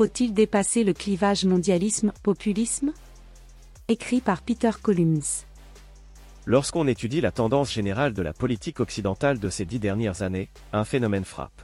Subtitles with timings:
[0.00, 2.94] faut-il dépasser le clivage mondialisme-populisme
[3.86, 5.44] Écrit par Peter Collins.
[6.46, 10.86] Lorsqu'on étudie la tendance générale de la politique occidentale de ces dix dernières années, un
[10.86, 11.60] phénomène frappe.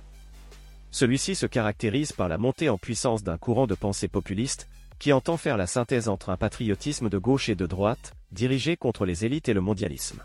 [0.91, 4.69] Celui-ci se caractérise par la montée en puissance d'un courant de pensée populiste,
[4.99, 9.07] qui entend faire la synthèse entre un patriotisme de gauche et de droite, dirigé contre
[9.07, 10.21] les élites et le mondialisme.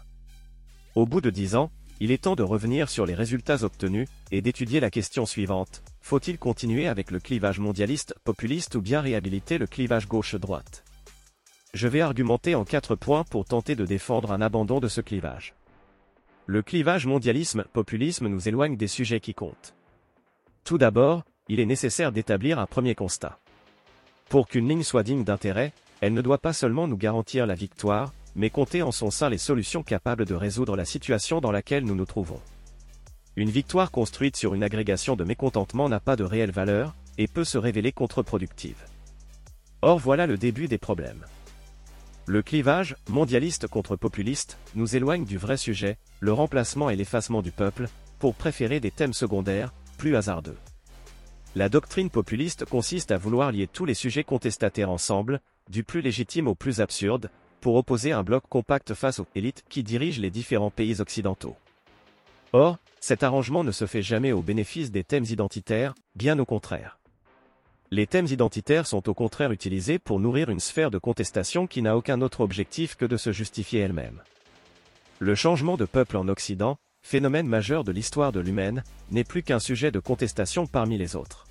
[0.95, 1.71] Au bout de dix ans,
[2.03, 6.39] il est temps de revenir sur les résultats obtenus, et d'étudier la question suivante, faut-il
[6.39, 10.83] continuer avec le clivage mondialiste populiste ou bien réhabiliter le clivage gauche-droite?
[11.75, 15.53] Je vais argumenter en quatre points pour tenter de défendre un abandon de ce clivage.
[16.47, 19.75] Le clivage mondialisme-populisme nous éloigne des sujets qui comptent.
[20.63, 23.37] Tout d'abord, il est nécessaire d'établir un premier constat.
[24.27, 28.11] Pour qu'une ligne soit digne d'intérêt, elle ne doit pas seulement nous garantir la victoire,
[28.35, 31.95] mais compter en son sein les solutions capables de résoudre la situation dans laquelle nous
[31.95, 32.39] nous trouvons.
[33.35, 37.43] Une victoire construite sur une agrégation de mécontentement n'a pas de réelle valeur, et peut
[37.43, 38.83] se révéler contre-productive.
[39.81, 41.25] Or voilà le début des problèmes.
[42.25, 47.51] Le clivage, mondialiste contre populiste, nous éloigne du vrai sujet, le remplacement et l'effacement du
[47.51, 47.87] peuple,
[48.19, 50.57] pour préférer des thèmes secondaires, plus hasardeux.
[51.55, 56.47] La doctrine populiste consiste à vouloir lier tous les sujets contestataires ensemble, du plus légitime
[56.47, 57.29] au plus absurde,
[57.61, 61.55] pour opposer un bloc compact face aux élites qui dirigent les différents pays occidentaux.
[62.51, 66.99] Or, cet arrangement ne se fait jamais au bénéfice des thèmes identitaires, bien au contraire.
[67.91, 71.97] Les thèmes identitaires sont au contraire utilisés pour nourrir une sphère de contestation qui n'a
[71.97, 74.21] aucun autre objectif que de se justifier elle-même.
[75.19, 79.59] Le changement de peuple en Occident, phénomène majeur de l'histoire de l'humaine, n'est plus qu'un
[79.59, 81.45] sujet de contestation parmi les autres.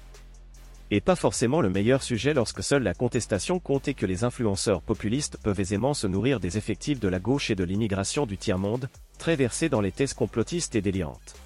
[0.93, 4.83] Et pas forcément le meilleur sujet lorsque seule la contestation compte et que les influenceurs
[4.83, 8.89] populistes peuvent aisément se nourrir des effectifs de la gauche et de l'immigration du tiers-monde,
[9.17, 11.37] très versés dans les thèses complotistes et délirantes.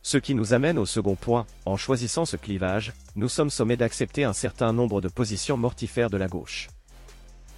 [0.00, 4.24] Ce qui nous amène au second point, en choisissant ce clivage, nous sommes sommés d'accepter
[4.24, 6.68] un certain nombre de positions mortifères de la gauche.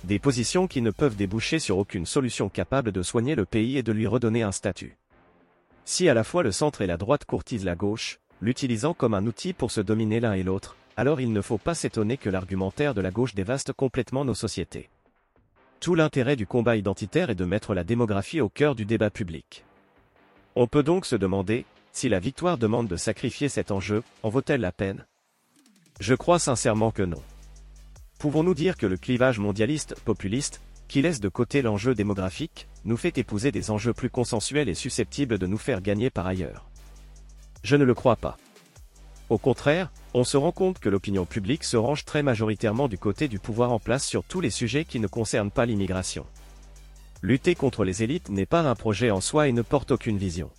[0.02, 3.82] Des positions qui ne peuvent déboucher sur aucune solution capable de soigner le pays et
[3.82, 4.96] de lui redonner un statut.
[5.84, 9.26] Si à la fois le centre et la droite courtisent la gauche, l'utilisant comme un
[9.26, 12.94] outil pour se dominer l'un et l'autre, alors il ne faut pas s'étonner que l'argumentaire
[12.94, 14.88] de la gauche dévaste complètement nos sociétés.
[15.78, 19.64] Tout l'intérêt du combat identitaire est de mettre la démographie au cœur du débat public.
[20.54, 24.62] On peut donc se demander, si la victoire demande de sacrifier cet enjeu, en vaut-elle
[24.62, 25.04] la peine?
[26.00, 27.22] Je crois sincèrement que non.
[28.18, 33.18] Pouvons-nous dire que le clivage mondialiste, populiste, qui laisse de côté l'enjeu démographique, nous fait
[33.18, 36.70] épouser des enjeux plus consensuels et susceptibles de nous faire gagner par ailleurs?
[37.62, 38.38] Je ne le crois pas.
[39.28, 43.26] Au contraire, on se rend compte que l'opinion publique se range très majoritairement du côté
[43.26, 46.26] du pouvoir en place sur tous les sujets qui ne concernent pas l'immigration.
[47.22, 50.50] Lutter contre les élites n'est pas un projet en soi et ne porte aucune vision.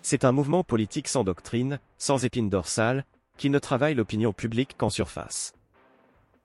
[0.00, 3.04] C'est un mouvement politique sans doctrine, sans épine dorsale,
[3.36, 5.52] qui ne travaille l'opinion publique qu'en surface.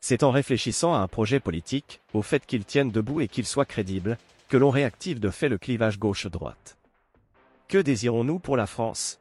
[0.01, 3.65] C'est en réfléchissant à un projet politique, au fait qu'il tienne debout et qu'il soit
[3.65, 4.17] crédible,
[4.49, 6.77] que l'on réactive de fait le clivage gauche-droite.
[7.67, 9.19] Que désirons-nous pour la France?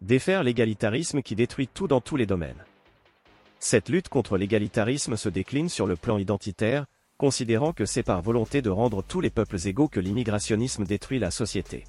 [0.00, 2.64] Défaire l'égalitarisme qui détruit tout dans tous les domaines.
[3.58, 6.86] Cette lutte contre l'égalitarisme se décline sur le plan identitaire,
[7.18, 11.30] considérant que c'est par volonté de rendre tous les peuples égaux que l'immigrationnisme détruit la
[11.30, 11.84] société.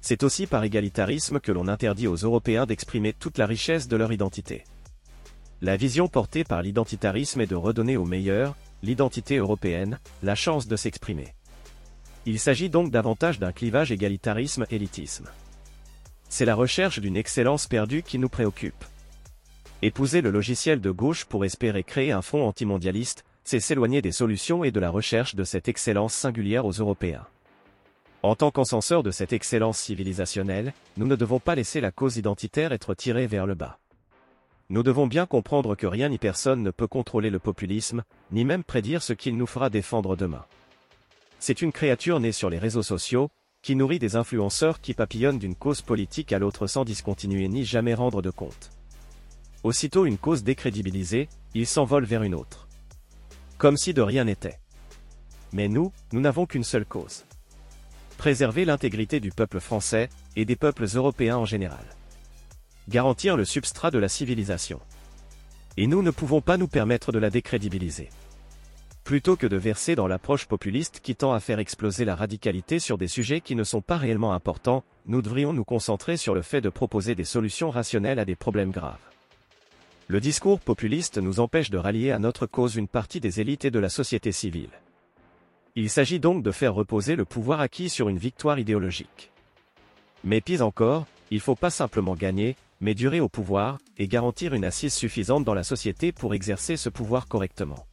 [0.00, 4.12] C'est aussi par égalitarisme que l'on interdit aux Européens d'exprimer toute la richesse de leur
[4.12, 4.64] identité.
[5.60, 10.76] La vision portée par l'identitarisme est de redonner aux meilleurs, l'identité européenne, la chance de
[10.76, 11.34] s'exprimer.
[12.24, 15.28] Il s'agit donc davantage d'un clivage égalitarisme-élitisme.
[16.30, 18.84] C'est la recherche d'une excellence perdue qui nous préoccupe.
[19.82, 24.62] Épouser le logiciel de gauche pour espérer créer un front antimondialiste, c'est s'éloigner des solutions
[24.62, 27.26] et de la recherche de cette excellence singulière aux Européens.
[28.22, 32.72] En tant qu'encenseurs de cette excellence civilisationnelle, nous ne devons pas laisser la cause identitaire
[32.72, 33.78] être tirée vers le bas.
[34.68, 38.62] Nous devons bien comprendre que rien ni personne ne peut contrôler le populisme, ni même
[38.62, 40.44] prédire ce qu'il nous fera défendre demain.
[41.40, 43.30] C'est une créature née sur les réseaux sociaux,
[43.62, 47.94] qui nourrit des influenceurs qui papillonnent d'une cause politique à l'autre sans discontinuer ni jamais
[47.94, 48.70] rendre de compte.
[49.62, 52.68] Aussitôt une cause décrédibilisée, ils s'envolent vers une autre.
[53.58, 54.58] Comme si de rien n'était.
[55.52, 57.24] Mais nous, nous n'avons qu'une seule cause
[58.20, 61.86] préserver l'intégrité du peuple français, et des peuples européens en général.
[62.86, 64.78] Garantir le substrat de la civilisation.
[65.78, 68.10] Et nous ne pouvons pas nous permettre de la décrédibiliser.
[69.04, 72.98] Plutôt que de verser dans l'approche populiste qui tend à faire exploser la radicalité sur
[72.98, 76.60] des sujets qui ne sont pas réellement importants, nous devrions nous concentrer sur le fait
[76.60, 78.98] de proposer des solutions rationnelles à des problèmes graves.
[80.06, 83.70] Le discours populiste nous empêche de rallier à notre cause une partie des élites et
[83.70, 84.70] de la société civile.
[85.76, 89.30] Il s'agit donc de faire reposer le pouvoir acquis sur une victoire idéologique.
[90.24, 94.64] Mais pis encore, il faut pas simplement gagner, mais durer au pouvoir, et garantir une
[94.64, 97.86] assise suffisante dans la société pour exercer ce pouvoir correctement.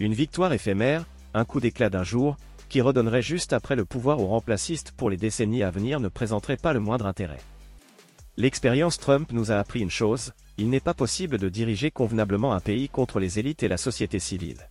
[0.00, 1.04] Une victoire éphémère,
[1.34, 2.36] un coup d'éclat d'un jour,
[2.68, 6.56] qui redonnerait juste après le pouvoir aux remplacistes pour les décennies à venir ne présenterait
[6.56, 7.40] pas le moindre intérêt.
[8.38, 12.60] L'expérience Trump nous a appris une chose, il n'est pas possible de diriger convenablement un
[12.60, 14.68] pays contre les élites et la société civile.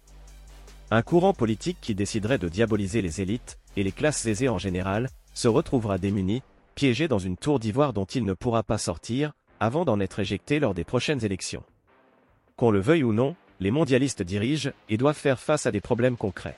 [0.89, 5.09] Un courant politique qui déciderait de diaboliser les élites, et les classes aisées en général,
[5.33, 6.41] se retrouvera démuni,
[6.75, 10.59] piégé dans une tour d'ivoire dont il ne pourra pas sortir, avant d'en être éjecté
[10.59, 11.63] lors des prochaines élections.
[12.57, 16.17] Qu'on le veuille ou non, les mondialistes dirigent et doivent faire face à des problèmes
[16.17, 16.57] concrets.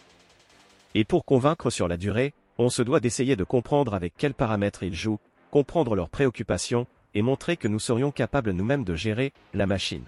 [0.96, 4.84] Et pour convaincre sur la durée, on se doit d'essayer de comprendre avec quels paramètres
[4.84, 5.20] ils jouent,
[5.52, 10.06] comprendre leurs préoccupations, et montrer que nous serions capables nous-mêmes de gérer la machine.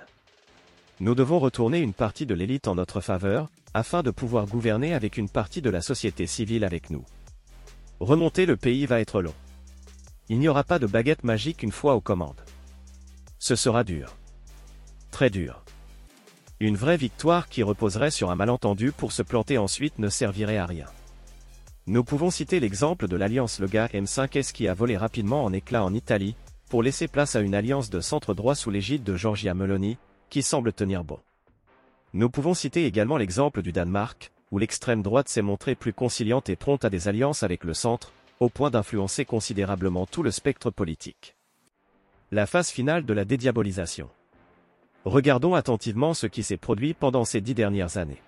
[1.01, 5.17] Nous devons retourner une partie de l'élite en notre faveur, afin de pouvoir gouverner avec
[5.17, 7.03] une partie de la société civile avec nous.
[7.99, 9.35] Remonter le pays va être long.
[10.29, 12.41] Il n'y aura pas de baguette magique une fois aux commandes.
[13.37, 14.15] Ce sera dur.
[15.11, 15.64] Très dur.
[16.61, 20.65] Une vraie victoire qui reposerait sur un malentendu pour se planter ensuite ne servirait à
[20.65, 20.85] rien.
[21.85, 25.93] Nous pouvons citer l'exemple de l'alliance Lega M5S qui a volé rapidement en éclats en
[25.93, 26.35] Italie,
[26.69, 29.97] pour laisser place à une alliance de centre droit sous l'égide de Giorgia Meloni,
[30.29, 31.19] qui semble tenir bon.
[32.13, 36.55] Nous pouvons citer également l'exemple du Danemark, où l'extrême droite s'est montrée plus conciliante et
[36.55, 41.35] prompte à des alliances avec le centre, au point d'influencer considérablement tout le spectre politique.
[42.31, 44.09] La phase finale de la dédiabolisation.
[45.05, 48.21] Regardons attentivement ce qui s'est produit pendant ces dix dernières années.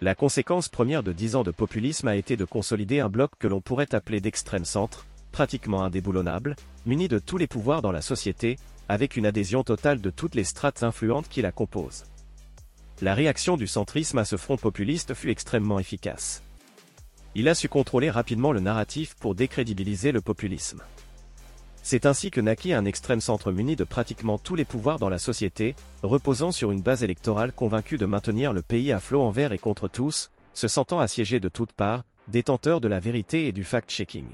[0.00, 3.48] La conséquence première de dix ans de populisme a été de consolider un bloc que
[3.48, 6.54] l'on pourrait appeler d'extrême centre, pratiquement indéboulonnable,
[6.86, 8.56] muni de tous les pouvoirs dans la société,
[8.88, 12.04] avec une adhésion totale de toutes les strates influentes qui la composent.
[13.02, 16.44] La réaction du centrisme à ce front populiste fut extrêmement efficace.
[17.34, 20.82] Il a su contrôler rapidement le narratif pour décrédibiliser le populisme.
[21.82, 25.18] C'est ainsi que naquit un extrême centre muni de pratiquement tous les pouvoirs dans la
[25.18, 29.58] société, reposant sur une base électorale convaincue de maintenir le pays à flot envers et
[29.58, 34.28] contre tous, se sentant assiégé de toutes parts, détenteur de la vérité et du fact-checking.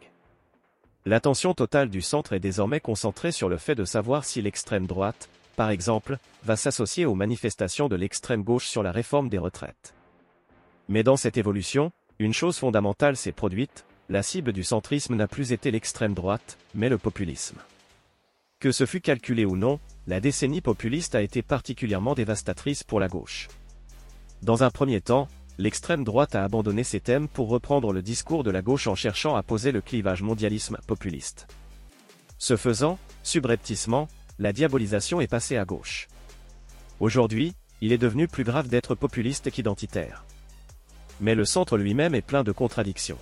[1.05, 5.29] L'attention totale du centre est désormais concentrée sur le fait de savoir si l'extrême droite,
[5.55, 9.95] par exemple, va s'associer aux manifestations de l'extrême gauche sur la réforme des retraites.
[10.89, 15.53] Mais dans cette évolution, une chose fondamentale s'est produite, la cible du centrisme n'a plus
[15.53, 17.59] été l'extrême droite, mais le populisme.
[18.61, 23.09] Que ce fût calculé ou non, la décennie populiste a été particulièrement dévastatrice pour la
[23.09, 23.49] gauche.
[24.43, 28.51] Dans un premier temps, l'extrême droite a abandonné ses thèmes pour reprendre le discours de
[28.51, 31.49] la gauche en cherchant à poser le clivage mondialisme-populiste.
[32.39, 36.09] Ce faisant, subrepticement, la diabolisation est passée à gauche.
[37.01, 40.25] Aujourd'hui, il est devenu plus grave d'être populiste qu'identitaire.
[41.21, 43.19] Mais le centre lui-même est plein de contradictions.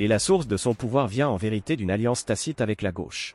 [0.00, 3.34] Et la source de son pouvoir vient en vérité d'une alliance tacite avec la gauche.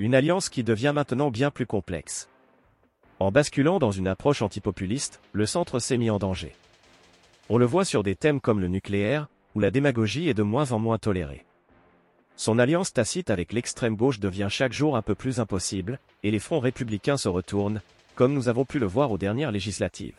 [0.00, 2.28] Une alliance qui devient maintenant bien plus complexe.
[3.20, 6.56] En basculant dans une approche antipopuliste, le centre s'est mis en danger.
[7.48, 10.72] On le voit sur des thèmes comme le nucléaire, où la démagogie est de moins
[10.72, 11.44] en moins tolérée.
[12.34, 16.38] Son alliance tacite avec l'extrême gauche devient chaque jour un peu plus impossible, et les
[16.38, 17.82] fronts républicains se retournent,
[18.14, 20.16] comme nous avons pu le voir aux dernières législatives.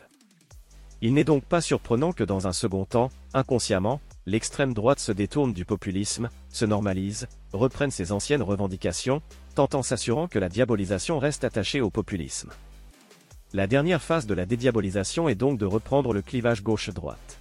[1.00, 5.52] Il n'est donc pas surprenant que dans un second temps, inconsciemment, l'extrême droite se détourne
[5.52, 9.22] du populisme, se normalise, reprenne ses anciennes revendications,
[9.54, 12.50] tant en s'assurant que la diabolisation reste attachée au populisme.
[13.52, 17.38] La dernière phase de la dédiabolisation est donc de reprendre le clivage gauche-droite.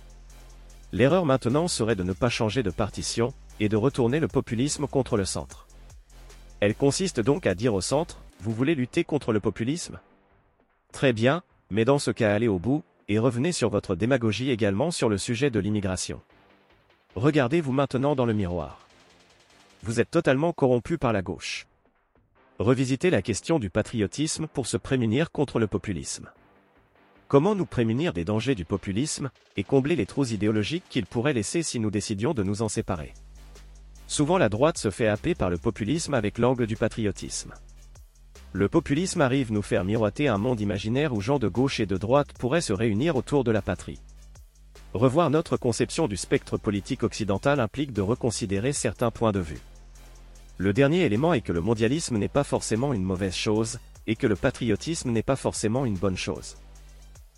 [0.92, 5.18] L'erreur maintenant serait de ne pas changer de partition, et de retourner le populisme contre
[5.18, 5.68] le centre.
[6.60, 10.00] Elle consiste donc à dire au centre, vous voulez lutter contre le populisme?
[10.92, 14.90] Très bien, mais dans ce cas allez au bout, et revenez sur votre démagogie également
[14.90, 16.22] sur le sujet de l'immigration.
[17.16, 18.88] Regardez-vous maintenant dans le miroir.
[19.84, 21.68] Vous êtes totalement corrompu par la gauche.
[22.58, 26.30] Revisitez la question du patriotisme pour se prémunir contre le populisme.
[27.28, 31.64] Comment nous prémunir des dangers du populisme, et combler les trous idéologiques qu'il pourrait laisser
[31.64, 33.14] si nous décidions de nous en séparer?
[34.08, 37.54] Souvent la droite se fait happer par le populisme avec l'angle du patriotisme.
[38.54, 41.98] Le populisme arrive nous faire miroiter un monde imaginaire où gens de gauche et de
[41.98, 44.00] droite pourraient se réunir autour de la patrie.
[44.94, 49.62] Revoir notre conception du spectre politique occidental implique de reconsidérer certains points de vue.
[50.58, 54.28] Le dernier élément est que le mondialisme n'est pas forcément une mauvaise chose, et que
[54.28, 56.58] le patriotisme n'est pas forcément une bonne chose.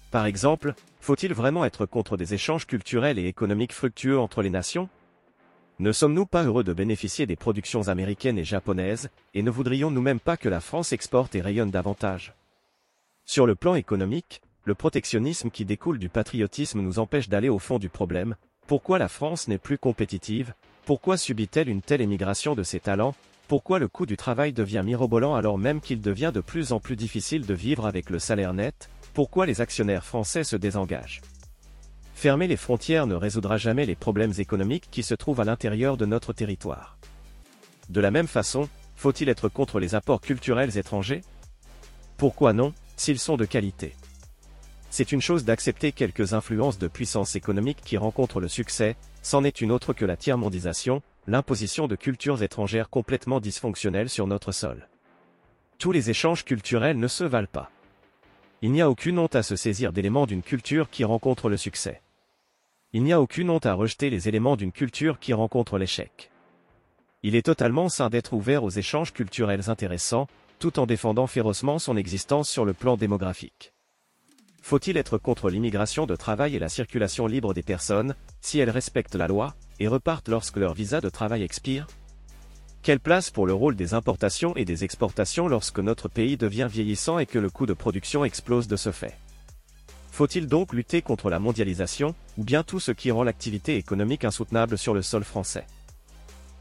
[0.10, 4.90] Par exemple, faut-il vraiment être contre des échanges culturels et économiques fructueux entre les nations?
[5.78, 10.20] Ne sommes-nous pas heureux de bénéficier des productions américaines et japonaises, et ne voudrions-nous même
[10.20, 12.34] pas que la France exporte et rayonne davantage?
[13.26, 17.80] Sur le plan économique, le protectionnisme qui découle du patriotisme nous empêche d'aller au fond
[17.80, 18.36] du problème.
[18.66, 20.54] Pourquoi la France n'est plus compétitive?
[20.86, 23.14] Pourquoi subit-elle une telle émigration de ses talents?
[23.50, 26.96] Pourquoi le coût du travail devient mirobolant alors même qu'il devient de plus en plus
[26.96, 28.90] difficile de vivre avec le salaire net?
[29.14, 31.22] Pourquoi les actionnaires français se désengagent?
[32.16, 36.06] Fermer les frontières ne résoudra jamais les problèmes économiques qui se trouvent à l'intérieur de
[36.06, 36.98] notre territoire.
[37.90, 41.22] De la même façon, faut-il être contre les apports culturels étrangers?
[42.16, 43.94] Pourquoi non, s'ils sont de qualité?
[44.96, 49.60] C'est une chose d'accepter quelques influences de puissance économique qui rencontrent le succès, c'en est
[49.60, 54.88] une autre que la tiers-mondisation, l'imposition de cultures étrangères complètement dysfonctionnelles sur notre sol.
[55.80, 57.72] Tous les échanges culturels ne se valent pas.
[58.62, 62.04] Il n'y a aucune honte à se saisir d'éléments d'une culture qui rencontre le succès.
[62.92, 66.30] Il n'y a aucune honte à rejeter les éléments d'une culture qui rencontre l'échec.
[67.24, 70.28] Il est totalement sain d'être ouvert aux échanges culturels intéressants,
[70.60, 73.74] tout en défendant férocement son existence sur le plan démographique.
[74.64, 79.16] Faut-il être contre l'immigration de travail et la circulation libre des personnes, si elles respectent
[79.16, 81.86] la loi, et repartent lorsque leur visa de travail expire?
[82.82, 87.20] Quelle place pour le rôle des importations et des exportations lorsque notre pays devient vieillissant
[87.20, 89.18] et que le coût de production explose de ce fait?
[90.12, 94.78] Faut-il donc lutter contre la mondialisation, ou bien tout ce qui rend l'activité économique insoutenable
[94.78, 95.68] sur le sol français?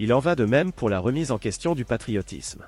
[0.00, 2.64] Il en va de même pour la remise en question du patriotisme.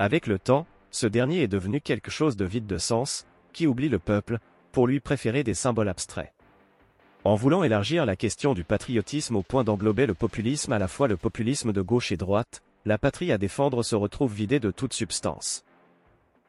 [0.00, 3.88] Avec le temps, ce dernier est devenu quelque chose de vide de sens, qui oublie
[3.88, 4.38] le peuple,
[4.70, 6.34] pour lui préférer des symboles abstraits.
[7.24, 11.08] En voulant élargir la question du patriotisme au point d'englober le populisme à la fois
[11.08, 14.92] le populisme de gauche et droite, la patrie à défendre se retrouve vidée de toute
[14.92, 15.64] substance.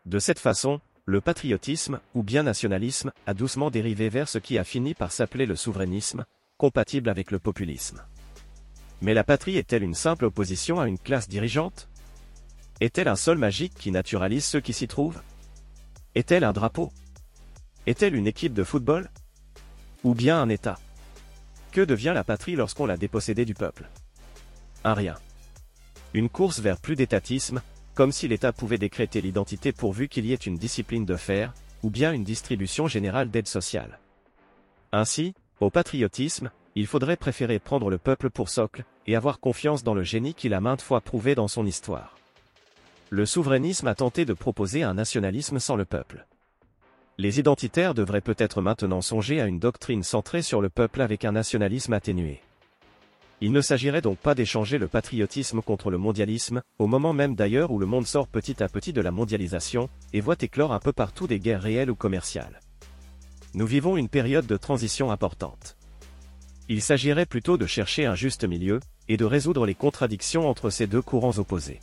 [0.06, 4.66] De cette façon, le patriotisme, ou bien nationalisme, a doucement dérivé vers ce qui a
[4.66, 6.26] fini par s'appeler le souverainisme,
[6.58, 8.04] compatible avec le populisme.
[9.02, 11.88] Mais la patrie est-elle une simple opposition à une classe dirigeante?
[12.82, 15.22] Est-elle un sol magique qui naturalise ceux qui s'y trouvent?
[16.16, 16.94] Est-elle un drapeau?
[17.88, 19.10] Est-elle une équipe de football?
[20.06, 20.80] Ou bien un État?
[21.74, 23.90] Que devient la patrie lorsqu'on l'a dépossédée du peuple?
[24.86, 25.16] Un rien.
[26.14, 27.62] Une course vers plus d'étatisme,
[27.96, 31.54] comme si l'État pouvait décréter l'identité pourvu qu'il y ait une discipline de fer,
[31.84, 34.00] ou bien une distribution générale d'aide sociale.
[34.94, 39.94] Ainsi, au patriotisme, il faudrait préférer prendre le peuple pour socle, et avoir confiance dans
[39.94, 42.16] le génie qu'il a maintes fois prouvé dans son histoire.
[43.12, 46.26] Le souverainisme a tenté de proposer un nationalisme sans le peuple.
[47.20, 51.32] Les identitaires devraient peut-être maintenant songer à une doctrine centrée sur le peuple avec un
[51.32, 52.42] nationalisme atténué.
[53.42, 57.70] Il ne s'agirait donc pas d'échanger le patriotisme contre le mondialisme, au moment même d'ailleurs
[57.70, 60.92] où le monde sort petit à petit de la mondialisation, et voit éclore un peu
[60.92, 62.60] partout des guerres réelles ou commerciales.
[63.54, 65.78] Nous vivons une période de transition importante.
[66.70, 70.88] Il s'agirait plutôt de chercher un juste milieu, et de résoudre les contradictions entre ces
[70.88, 71.80] deux courants opposés.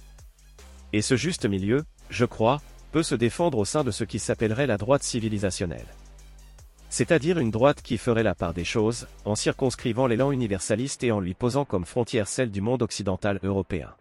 [0.93, 2.61] Et ce juste milieu, je crois,
[2.93, 5.87] peut se défendre au sein de ce qui s'appellerait la droite civilisationnelle.
[6.91, 11.21] C'est-à-dire une droite qui ferait la part des choses, en circonscrivant l'élan universaliste et en
[11.21, 13.95] lui posant comme frontière celle du monde occidental européen.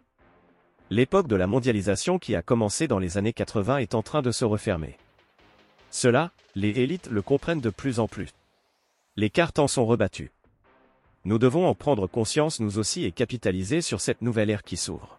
[0.90, 4.30] L'époque de la mondialisation qui a commencé dans les années 80 est en train de
[4.30, 4.98] se refermer.
[5.90, 8.28] Cela, les élites le comprennent de plus en plus.
[9.16, 10.32] Les cartes en sont rebattues.
[11.24, 15.18] Nous devons en prendre conscience nous aussi et capitaliser sur cette nouvelle ère qui s'ouvre.